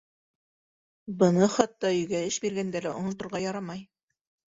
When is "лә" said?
2.89-2.99